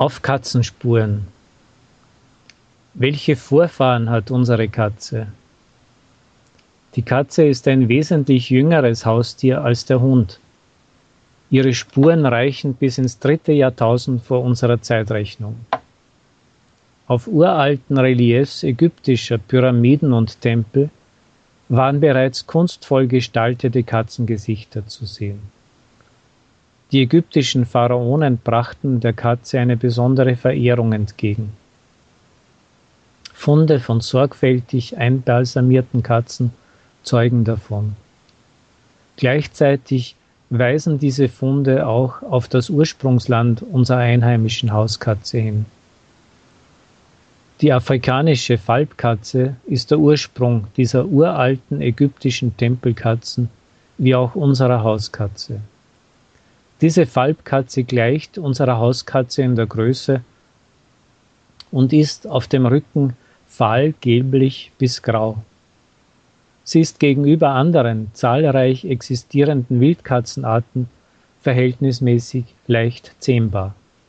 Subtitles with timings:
[0.00, 1.26] Auf Katzenspuren.
[2.94, 5.26] Welche Vorfahren hat unsere Katze?
[6.94, 10.40] Die Katze ist ein wesentlich jüngeres Haustier als der Hund.
[11.50, 15.56] Ihre Spuren reichen bis ins dritte Jahrtausend vor unserer Zeitrechnung.
[17.06, 20.88] Auf uralten Reliefs ägyptischer Pyramiden und Tempel
[21.68, 25.42] waren bereits kunstvoll gestaltete Katzengesichter zu sehen.
[26.92, 31.52] Die ägyptischen Pharaonen brachten der Katze eine besondere Verehrung entgegen.
[33.32, 36.52] Funde von sorgfältig einbalsamierten Katzen
[37.04, 37.94] zeugen davon.
[39.16, 40.16] Gleichzeitig
[40.50, 45.66] weisen diese Funde auch auf das Ursprungsland unserer einheimischen Hauskatze hin.
[47.60, 53.48] Die afrikanische Falbkatze ist der Ursprung dieser uralten ägyptischen Tempelkatzen
[53.98, 55.60] wie auch unserer Hauskatze.
[56.80, 60.22] Diese Falbkatze gleicht unserer Hauskatze in der Größe
[61.70, 65.38] und ist auf dem Rücken fahl gelblich bis grau.
[66.64, 70.88] Sie ist gegenüber anderen zahlreich existierenden Wildkatzenarten
[71.42, 73.74] verhältnismäßig leicht zähmbar.